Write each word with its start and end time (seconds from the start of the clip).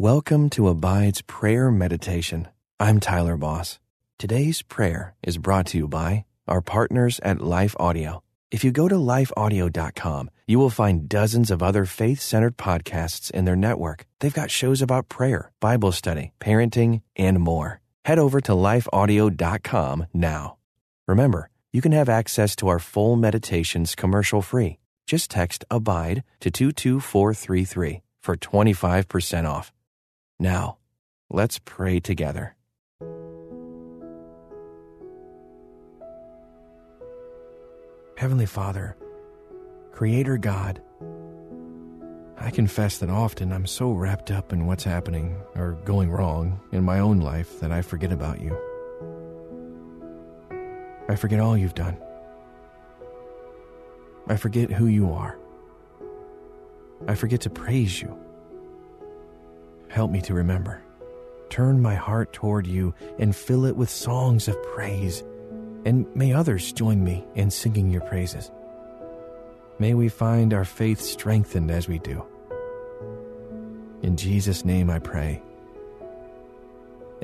Welcome 0.00 0.48
to 0.50 0.68
Abide's 0.68 1.22
Prayer 1.22 1.72
Meditation. 1.72 2.46
I'm 2.78 3.00
Tyler 3.00 3.36
Boss. 3.36 3.80
Today's 4.16 4.62
prayer 4.62 5.16
is 5.24 5.38
brought 5.38 5.66
to 5.66 5.76
you 5.76 5.88
by 5.88 6.24
our 6.46 6.60
partners 6.60 7.18
at 7.24 7.40
Life 7.40 7.74
Audio. 7.80 8.22
If 8.52 8.62
you 8.62 8.70
go 8.70 8.86
to 8.86 8.94
lifeaudio.com, 8.94 10.30
you 10.46 10.60
will 10.60 10.70
find 10.70 11.08
dozens 11.08 11.50
of 11.50 11.64
other 11.64 11.84
faith 11.84 12.20
centered 12.20 12.56
podcasts 12.56 13.28
in 13.32 13.44
their 13.44 13.56
network. 13.56 14.06
They've 14.20 14.32
got 14.32 14.52
shows 14.52 14.80
about 14.80 15.08
prayer, 15.08 15.50
Bible 15.58 15.90
study, 15.90 16.30
parenting, 16.38 17.02
and 17.16 17.40
more. 17.40 17.80
Head 18.04 18.20
over 18.20 18.40
to 18.42 18.52
lifeaudio.com 18.52 20.06
now. 20.14 20.58
Remember, 21.08 21.50
you 21.72 21.80
can 21.80 21.90
have 21.90 22.08
access 22.08 22.54
to 22.54 22.68
our 22.68 22.78
full 22.78 23.16
meditations 23.16 23.96
commercial 23.96 24.42
free. 24.42 24.78
Just 25.08 25.28
text 25.28 25.64
ABIDE 25.72 26.22
to 26.38 26.52
22433 26.52 28.02
for 28.20 28.36
25% 28.36 29.44
off. 29.44 29.72
Now, 30.40 30.78
let's 31.30 31.58
pray 31.58 31.98
together. 31.98 32.54
Heavenly 38.16 38.46
Father, 38.46 38.96
Creator 39.92 40.38
God, 40.38 40.80
I 42.36 42.50
confess 42.50 42.98
that 42.98 43.10
often 43.10 43.52
I'm 43.52 43.66
so 43.66 43.90
wrapped 43.90 44.30
up 44.30 44.52
in 44.52 44.66
what's 44.66 44.84
happening 44.84 45.36
or 45.56 45.72
going 45.84 46.08
wrong 46.08 46.60
in 46.70 46.84
my 46.84 47.00
own 47.00 47.18
life 47.18 47.58
that 47.58 47.72
I 47.72 47.82
forget 47.82 48.12
about 48.12 48.40
you. 48.40 48.56
I 51.08 51.16
forget 51.16 51.40
all 51.40 51.56
you've 51.56 51.74
done. 51.74 51.96
I 54.28 54.36
forget 54.36 54.70
who 54.70 54.86
you 54.86 55.10
are. 55.12 55.36
I 57.08 57.16
forget 57.16 57.40
to 57.40 57.50
praise 57.50 58.00
you. 58.00 58.16
Help 59.88 60.10
me 60.10 60.20
to 60.22 60.34
remember. 60.34 60.82
Turn 61.50 61.80
my 61.80 61.94
heart 61.94 62.32
toward 62.32 62.66
you 62.66 62.94
and 63.18 63.34
fill 63.34 63.64
it 63.64 63.76
with 63.76 63.88
songs 63.88 64.48
of 64.48 64.62
praise, 64.62 65.24
and 65.84 66.06
may 66.14 66.32
others 66.32 66.72
join 66.72 67.02
me 67.02 67.24
in 67.34 67.50
singing 67.50 67.90
your 67.90 68.02
praises. 68.02 68.50
May 69.78 69.94
we 69.94 70.08
find 70.08 70.52
our 70.52 70.64
faith 70.64 71.00
strengthened 71.00 71.70
as 71.70 71.88
we 71.88 71.98
do. 72.00 72.24
In 74.02 74.16
Jesus' 74.16 74.64
name 74.64 74.90
I 74.90 74.98
pray. 74.98 75.42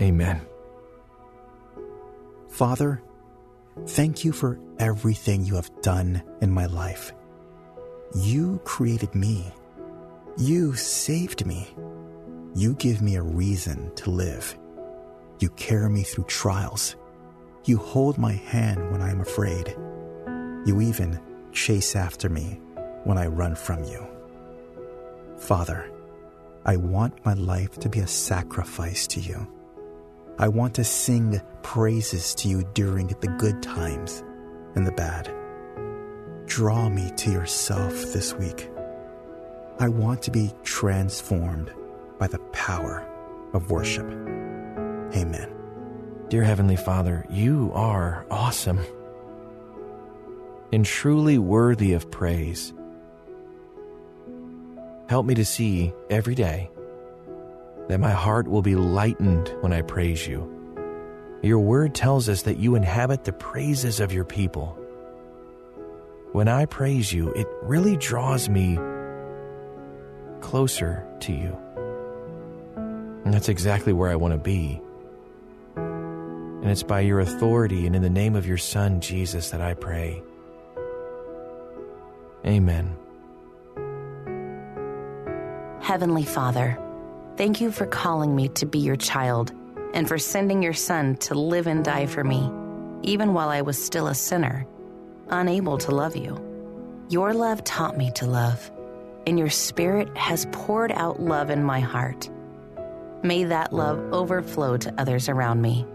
Amen. 0.00 0.40
Father, 2.48 3.02
thank 3.86 4.24
you 4.24 4.32
for 4.32 4.58
everything 4.78 5.44
you 5.44 5.56
have 5.56 5.70
done 5.82 6.22
in 6.40 6.50
my 6.50 6.66
life. 6.66 7.12
You 8.14 8.60
created 8.64 9.14
me. 9.14 9.52
You 10.38 10.74
saved 10.74 11.46
me. 11.46 11.68
You 12.56 12.74
give 12.74 13.02
me 13.02 13.16
a 13.16 13.22
reason 13.22 13.92
to 13.96 14.10
live. 14.10 14.56
You 15.40 15.48
carry 15.50 15.90
me 15.90 16.04
through 16.04 16.26
trials. 16.26 16.94
You 17.64 17.78
hold 17.78 18.16
my 18.16 18.34
hand 18.34 18.92
when 18.92 19.02
I 19.02 19.10
am 19.10 19.20
afraid. 19.20 19.76
You 20.64 20.80
even 20.80 21.20
chase 21.50 21.96
after 21.96 22.28
me 22.28 22.60
when 23.02 23.18
I 23.18 23.26
run 23.26 23.56
from 23.56 23.82
you. 23.82 24.06
Father, 25.36 25.90
I 26.64 26.76
want 26.76 27.26
my 27.26 27.34
life 27.34 27.76
to 27.80 27.88
be 27.88 27.98
a 27.98 28.06
sacrifice 28.06 29.08
to 29.08 29.20
you. 29.20 29.48
I 30.38 30.46
want 30.46 30.74
to 30.74 30.84
sing 30.84 31.40
praises 31.62 32.36
to 32.36 32.48
you 32.48 32.62
during 32.72 33.08
the 33.08 33.34
good 33.36 33.64
times 33.64 34.22
and 34.76 34.86
the 34.86 34.92
bad. 34.92 35.28
Draw 36.46 36.88
me 36.88 37.10
to 37.16 37.32
yourself 37.32 37.92
this 38.12 38.32
week. 38.34 38.70
I 39.80 39.88
want 39.88 40.22
to 40.22 40.30
be 40.30 40.52
transformed 40.62 41.72
by 42.18 42.26
the 42.26 42.38
power 42.52 43.06
of 43.52 43.70
worship. 43.70 44.06
Amen. 45.14 45.50
Dear 46.28 46.42
Heavenly 46.42 46.76
Father, 46.76 47.24
you 47.30 47.70
are 47.74 48.26
awesome 48.30 48.80
and 50.72 50.84
truly 50.84 51.38
worthy 51.38 51.92
of 51.92 52.10
praise. 52.10 52.72
Help 55.08 55.26
me 55.26 55.34
to 55.34 55.44
see 55.44 55.92
every 56.10 56.34
day 56.34 56.70
that 57.88 58.00
my 58.00 58.10
heart 58.10 58.48
will 58.48 58.62
be 58.62 58.74
lightened 58.74 59.54
when 59.60 59.72
I 59.72 59.82
praise 59.82 60.26
you. 60.26 60.50
Your 61.42 61.58
word 61.58 61.94
tells 61.94 62.28
us 62.28 62.42
that 62.42 62.56
you 62.56 62.74
inhabit 62.74 63.24
the 63.24 63.32
praises 63.32 64.00
of 64.00 64.12
your 64.12 64.24
people. 64.24 64.78
When 66.32 66.48
I 66.48 66.64
praise 66.64 67.12
you, 67.12 67.32
it 67.34 67.46
really 67.62 67.96
draws 67.96 68.48
me 68.48 68.78
closer 70.40 71.06
to 71.20 71.32
you. 71.32 71.63
And 73.24 73.32
that's 73.32 73.48
exactly 73.48 73.92
where 73.92 74.10
I 74.10 74.16
want 74.16 74.32
to 74.32 74.38
be. 74.38 74.80
And 75.76 76.70
it's 76.70 76.82
by 76.82 77.00
your 77.00 77.20
authority 77.20 77.86
and 77.86 77.94
in 77.94 78.02
the 78.02 78.10
name 78.10 78.36
of 78.36 78.46
your 78.46 78.58
Son, 78.58 79.00
Jesus, 79.00 79.50
that 79.50 79.60
I 79.60 79.74
pray. 79.74 80.22
Amen. 82.46 82.96
Heavenly 85.80 86.24
Father, 86.24 86.78
thank 87.36 87.60
you 87.60 87.70
for 87.70 87.86
calling 87.86 88.34
me 88.34 88.48
to 88.48 88.66
be 88.66 88.78
your 88.78 88.96
child 88.96 89.52
and 89.92 90.08
for 90.08 90.18
sending 90.18 90.62
your 90.62 90.72
Son 90.72 91.16
to 91.16 91.34
live 91.34 91.66
and 91.66 91.84
die 91.84 92.06
for 92.06 92.24
me, 92.24 92.50
even 93.02 93.34
while 93.34 93.48
I 93.48 93.60
was 93.60 93.82
still 93.82 94.06
a 94.06 94.14
sinner, 94.14 94.66
unable 95.28 95.78
to 95.78 95.94
love 95.94 96.16
you. 96.16 96.40
Your 97.10 97.34
love 97.34 97.62
taught 97.64 97.98
me 97.98 98.10
to 98.12 98.26
love, 98.26 98.70
and 99.26 99.38
your 99.38 99.50
Spirit 99.50 100.16
has 100.16 100.46
poured 100.52 100.92
out 100.92 101.20
love 101.20 101.50
in 101.50 101.62
my 101.62 101.80
heart. 101.80 102.30
May 103.24 103.44
that 103.44 103.72
love 103.72 104.12
overflow 104.12 104.76
to 104.76 104.94
others 104.98 105.30
around 105.30 105.62
me. 105.62 105.86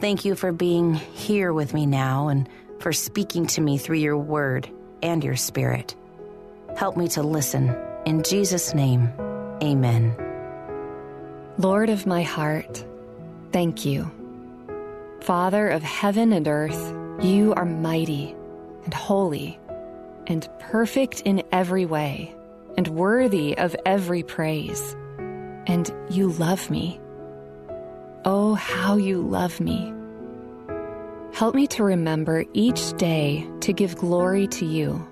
Thank 0.00 0.24
you 0.24 0.34
for 0.34 0.50
being 0.50 0.94
here 0.94 1.52
with 1.52 1.74
me 1.74 1.84
now 1.84 2.28
and 2.28 2.48
for 2.80 2.90
speaking 2.90 3.46
to 3.48 3.60
me 3.60 3.76
through 3.76 3.98
your 3.98 4.16
word 4.16 4.66
and 5.02 5.22
your 5.22 5.36
spirit. 5.36 5.94
Help 6.74 6.96
me 6.96 7.08
to 7.08 7.22
listen. 7.22 7.76
In 8.06 8.22
Jesus' 8.22 8.72
name, 8.72 9.12
amen. 9.62 10.16
Lord 11.58 11.90
of 11.90 12.06
my 12.06 12.22
heart, 12.22 12.82
thank 13.52 13.84
you. 13.84 14.10
Father 15.20 15.68
of 15.68 15.82
heaven 15.82 16.32
and 16.32 16.48
earth, 16.48 16.94
you 17.22 17.52
are 17.52 17.66
mighty 17.66 18.34
and 18.84 18.94
holy 18.94 19.58
and 20.28 20.48
perfect 20.60 21.20
in 21.26 21.42
every 21.52 21.84
way 21.84 22.34
and 22.78 22.88
worthy 22.88 23.58
of 23.58 23.76
every 23.84 24.22
praise 24.22 24.96
and 25.66 25.90
you 26.10 26.30
love 26.30 26.70
me. 26.70 27.00
Oh, 28.24 28.54
how 28.54 28.96
you 28.96 29.20
love 29.20 29.60
me. 29.60 29.92
Help 31.32 31.54
me 31.54 31.66
to 31.68 31.84
remember 31.84 32.44
each 32.54 32.92
day 32.94 33.46
to 33.60 33.72
give 33.72 33.96
glory 33.96 34.46
to 34.48 34.64
you 34.64 35.06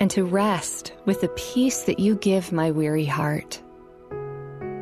and 0.00 0.10
to 0.12 0.24
rest 0.24 0.92
with 1.04 1.20
the 1.20 1.28
peace 1.30 1.82
that 1.82 1.98
you 1.98 2.14
give 2.16 2.52
my 2.52 2.70
weary 2.70 3.04
heart. 3.04 3.60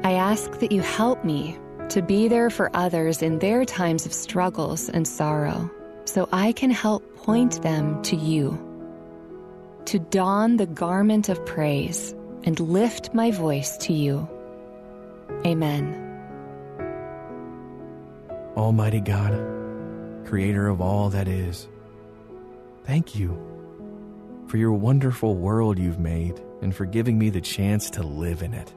I 0.05 0.13
ask 0.13 0.59
that 0.61 0.71
you 0.71 0.83
help 0.83 1.25
me 1.25 1.59
to 1.89 2.03
be 2.03 2.29
there 2.29 2.51
for 2.51 2.71
others 2.75 3.23
in 3.23 3.39
their 3.39 3.65
times 3.65 4.07
of 4.07 4.13
struggles 4.13 4.89
and 4.89 5.09
sorrow 5.09 5.71
so 6.05 6.29
I 6.33 6.53
can 6.53 6.71
help 6.71 7.17
point 7.17 7.63
them 7.63 8.03
to 8.03 8.17
you. 8.17 8.63
To 9.87 9.99
don 9.99 10.57
the 10.57 10.67
garment 10.67 11.29
of 11.29 11.45
praise 11.47 12.15
and 12.47 12.59
lift 12.61 13.13
my 13.13 13.31
voice 13.33 13.77
to 13.79 13.93
you. 13.93 14.27
Amen. 15.45 16.03
Almighty 18.57 19.01
God, 19.01 19.35
creator 20.25 20.69
of 20.69 20.81
all 20.81 21.11
that 21.11 21.29
is, 21.29 21.69
thank 22.85 23.15
you 23.15 23.37
for 24.47 24.57
your 24.57 24.73
wonderful 24.73 25.35
world 25.37 25.79
you've 25.79 25.99
made 25.99 26.41
and 26.63 26.75
for 26.75 26.87
giving 26.87 27.19
me 27.19 27.29
the 27.29 27.41
chance 27.41 27.91
to 27.91 28.03
live 28.03 28.43
in 28.43 28.55
it. 28.55 28.73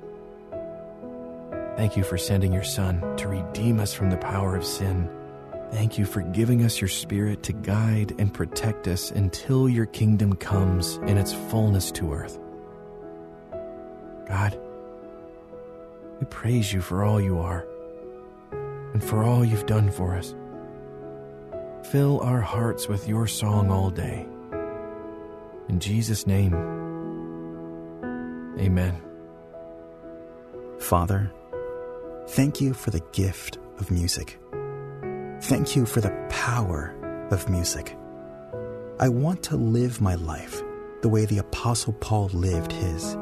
Thank 1.78 1.96
you 1.96 2.04
for 2.04 2.18
sending 2.18 2.52
your 2.52 2.64
Son 2.64 3.16
to 3.18 3.30
redeem 3.30 3.80
us 3.80 3.94
from 3.94 4.10
the 4.10 4.18
power 4.18 4.56
of 4.58 4.66
sin. 4.66 5.10
Thank 5.72 5.98
you 5.98 6.06
for 6.06 6.22
giving 6.22 6.66
us 6.66 6.82
your 6.82 6.90
Spirit 6.90 7.44
to 7.44 7.54
guide 7.54 8.16
and 8.20 8.34
protect 8.34 8.88
us 8.88 9.12
until 9.12 9.70
your 9.70 9.86
kingdom 9.86 10.36
comes 10.36 10.98
in 11.04 11.18
its 11.18 11.32
fullness 11.32 11.92
to 11.92 12.12
earth. 12.12 12.38
God, 14.30 14.60
we 16.20 16.28
praise 16.28 16.72
you 16.72 16.82
for 16.82 17.04
all 17.04 17.20
you 17.20 17.40
are 17.40 17.66
and 18.94 19.04
for 19.04 19.24
all 19.24 19.44
you've 19.44 19.66
done 19.66 19.92
for 19.92 20.16
us. 20.16 20.36
Fill 21.92 22.20
our 22.22 22.42
hearts 22.42 22.88
with 22.88 23.08
your 23.08 23.26
song 23.26 23.72
all 23.72 23.90
day. 23.90 24.28
In 25.68 25.80
Jesus' 25.80 26.28
name, 26.28 26.54
amen. 28.60 29.02
Father, 30.80 31.32
thank 32.30 32.62
you 32.62 32.74
for 32.74 32.92
the 32.92 33.04
gift 33.12 33.58
of 33.80 33.90
music. 33.90 34.40
Thank 35.42 35.76
you 35.76 35.86
for 35.86 36.02
the 36.02 36.14
power 36.30 36.94
of 37.32 37.50
music. 37.50 37.96
I 39.00 39.10
want 39.10 39.42
to 39.44 39.56
live 39.56 40.02
my 40.02 40.16
life 40.16 40.62
the 41.02 41.10
way 41.10 41.26
the 41.26 41.38
Apostle 41.40 41.94
Paul 41.94 42.30
lived 42.34 42.72
his 42.72 43.16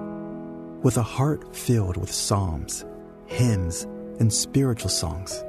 with 0.88 0.96
a 0.96 1.04
heart 1.04 1.54
filled 1.54 1.98
with 1.98 2.10
psalms, 2.10 2.86
hymns, 3.26 3.84
and 4.22 4.32
spiritual 4.32 4.90
songs. 4.90 5.44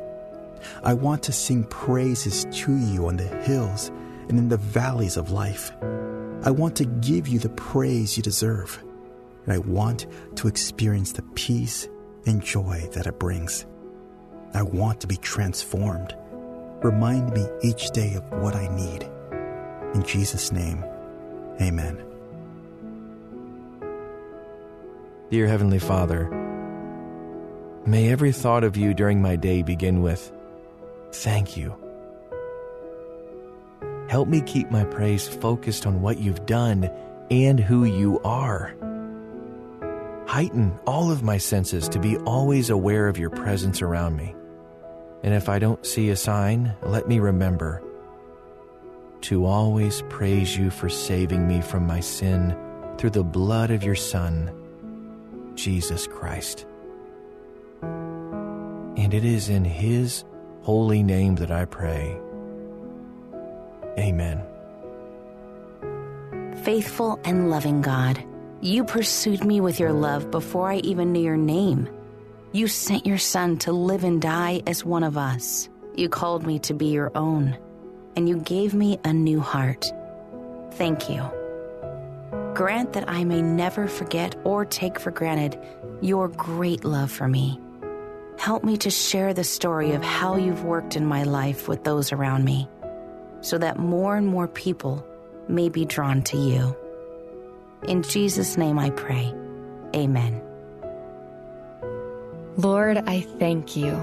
I 0.82 0.94
want 0.94 1.22
to 1.22 1.32
sing 1.32 1.62
praises 1.62 2.44
to 2.50 2.76
you 2.76 3.06
on 3.06 3.18
the 3.18 3.28
hills 3.44 3.92
and 4.28 4.36
in 4.36 4.48
the 4.48 4.56
valleys 4.56 5.16
of 5.16 5.30
life. 5.30 5.70
I 6.42 6.50
want 6.50 6.74
to 6.78 6.86
give 6.86 7.28
you 7.28 7.38
the 7.38 7.50
praise 7.50 8.16
you 8.16 8.22
deserve, 8.24 8.82
and 9.44 9.54
I 9.54 9.58
want 9.58 10.08
to 10.34 10.48
experience 10.48 11.12
the 11.12 11.22
peace 11.36 11.88
and 12.26 12.42
joy 12.42 12.88
that 12.94 13.06
it 13.06 13.20
brings. 13.20 13.64
I 14.54 14.62
want 14.62 15.00
to 15.02 15.06
be 15.06 15.18
transformed. 15.18 16.16
Remind 16.82 17.32
me 17.32 17.46
each 17.62 17.90
day 17.90 18.14
of 18.14 18.28
what 18.42 18.56
I 18.56 18.66
need. 18.74 19.08
In 19.94 20.02
Jesus' 20.02 20.50
name, 20.50 20.84
amen. 21.60 22.07
Dear 25.30 25.46
Heavenly 25.46 25.78
Father, 25.78 26.30
may 27.84 28.10
every 28.10 28.32
thought 28.32 28.64
of 28.64 28.78
you 28.78 28.94
during 28.94 29.20
my 29.20 29.36
day 29.36 29.62
begin 29.62 30.00
with, 30.00 30.32
Thank 31.12 31.54
you. 31.54 31.76
Help 34.08 34.26
me 34.26 34.40
keep 34.40 34.70
my 34.70 34.84
praise 34.84 35.28
focused 35.28 35.86
on 35.86 36.00
what 36.00 36.18
you've 36.18 36.46
done 36.46 36.90
and 37.30 37.60
who 37.60 37.84
you 37.84 38.20
are. 38.20 38.74
Heighten 40.26 40.78
all 40.86 41.10
of 41.10 41.22
my 41.22 41.36
senses 41.36 41.90
to 41.90 41.98
be 41.98 42.16
always 42.18 42.70
aware 42.70 43.06
of 43.06 43.18
your 43.18 43.30
presence 43.30 43.82
around 43.82 44.16
me. 44.16 44.34
And 45.22 45.34
if 45.34 45.50
I 45.50 45.58
don't 45.58 45.84
see 45.84 46.08
a 46.08 46.16
sign, 46.16 46.74
let 46.82 47.06
me 47.06 47.20
remember 47.20 47.82
to 49.22 49.44
always 49.44 50.02
praise 50.08 50.56
you 50.56 50.70
for 50.70 50.88
saving 50.88 51.46
me 51.46 51.60
from 51.60 51.86
my 51.86 52.00
sin 52.00 52.56
through 52.96 53.10
the 53.10 53.24
blood 53.24 53.70
of 53.70 53.82
your 53.82 53.94
Son, 53.94 54.50
Jesus 55.58 56.06
Christ. 56.06 56.64
And 57.82 59.12
it 59.12 59.24
is 59.24 59.48
in 59.48 59.64
His 59.64 60.24
holy 60.62 61.02
name 61.02 61.34
that 61.36 61.50
I 61.50 61.64
pray. 61.64 62.16
Amen. 63.98 64.42
Faithful 66.62 67.18
and 67.24 67.50
loving 67.50 67.82
God, 67.82 68.22
you 68.60 68.84
pursued 68.84 69.44
me 69.44 69.60
with 69.60 69.80
your 69.80 69.92
love 69.92 70.30
before 70.30 70.70
I 70.70 70.76
even 70.76 71.12
knew 71.12 71.22
your 71.22 71.36
name. 71.36 71.88
You 72.52 72.68
sent 72.68 73.06
your 73.06 73.18
Son 73.18 73.58
to 73.58 73.72
live 73.72 74.04
and 74.04 74.22
die 74.22 74.62
as 74.66 74.84
one 74.84 75.02
of 75.02 75.18
us. 75.18 75.68
You 75.96 76.08
called 76.08 76.46
me 76.46 76.58
to 76.60 76.74
be 76.74 76.86
your 76.86 77.10
own, 77.16 77.58
and 78.16 78.28
you 78.28 78.38
gave 78.38 78.74
me 78.74 78.98
a 79.04 79.12
new 79.12 79.40
heart. 79.40 79.90
Thank 80.74 81.10
you. 81.10 81.28
Grant 82.58 82.94
that 82.94 83.08
I 83.08 83.22
may 83.22 83.40
never 83.40 83.86
forget 83.86 84.34
or 84.42 84.64
take 84.64 84.98
for 84.98 85.12
granted 85.12 85.56
your 86.00 86.26
great 86.26 86.84
love 86.84 87.08
for 87.08 87.28
me. 87.28 87.60
Help 88.36 88.64
me 88.64 88.76
to 88.78 88.90
share 88.90 89.32
the 89.32 89.44
story 89.44 89.92
of 89.92 90.02
how 90.02 90.34
you've 90.34 90.64
worked 90.64 90.96
in 90.96 91.06
my 91.06 91.22
life 91.22 91.68
with 91.68 91.84
those 91.84 92.10
around 92.10 92.44
me, 92.44 92.68
so 93.42 93.58
that 93.58 93.78
more 93.78 94.16
and 94.16 94.26
more 94.26 94.48
people 94.48 95.06
may 95.46 95.68
be 95.68 95.84
drawn 95.84 96.20
to 96.22 96.36
you. 96.36 96.76
In 97.86 98.02
Jesus' 98.02 98.56
name 98.56 98.76
I 98.76 98.90
pray. 98.90 99.32
Amen. 99.94 100.42
Lord, 102.56 102.96
I 103.06 103.20
thank 103.20 103.76
you. 103.76 103.96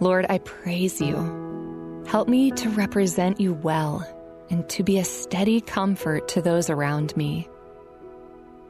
Lord, 0.00 0.24
I 0.30 0.38
praise 0.38 0.98
you. 0.98 2.04
Help 2.06 2.26
me 2.26 2.52
to 2.52 2.70
represent 2.70 3.38
you 3.38 3.52
well 3.52 4.02
and 4.48 4.66
to 4.70 4.82
be 4.82 4.96
a 4.98 5.04
steady 5.04 5.60
comfort 5.60 6.26
to 6.28 6.40
those 6.40 6.70
around 6.70 7.14
me. 7.18 7.46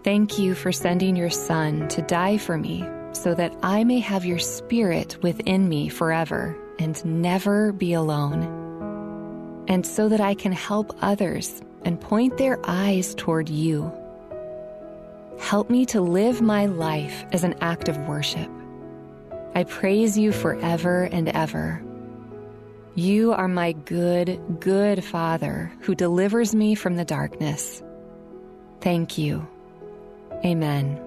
Thank 0.06 0.38
you 0.38 0.54
for 0.54 0.70
sending 0.70 1.16
your 1.16 1.30
Son 1.30 1.88
to 1.88 2.00
die 2.00 2.38
for 2.38 2.56
me 2.56 2.88
so 3.10 3.34
that 3.34 3.52
I 3.64 3.82
may 3.82 3.98
have 3.98 4.24
your 4.24 4.38
Spirit 4.38 5.20
within 5.20 5.68
me 5.68 5.88
forever 5.88 6.56
and 6.78 7.04
never 7.04 7.72
be 7.72 7.92
alone. 7.92 8.44
And 9.66 9.84
so 9.84 10.08
that 10.08 10.20
I 10.20 10.34
can 10.34 10.52
help 10.52 10.96
others 11.02 11.60
and 11.84 12.00
point 12.00 12.38
their 12.38 12.60
eyes 12.62 13.16
toward 13.16 13.48
you. 13.48 13.92
Help 15.40 15.70
me 15.70 15.84
to 15.86 16.00
live 16.00 16.40
my 16.40 16.66
life 16.66 17.24
as 17.32 17.42
an 17.42 17.56
act 17.60 17.88
of 17.88 17.98
worship. 18.06 18.48
I 19.56 19.64
praise 19.64 20.16
you 20.16 20.30
forever 20.30 21.02
and 21.02 21.30
ever. 21.30 21.82
You 22.94 23.32
are 23.32 23.48
my 23.48 23.72
good, 23.72 24.60
good 24.60 25.02
Father 25.02 25.72
who 25.80 25.96
delivers 25.96 26.54
me 26.54 26.76
from 26.76 26.94
the 26.94 27.04
darkness. 27.04 27.82
Thank 28.80 29.18
you. 29.18 29.48
Amen. 30.44 31.05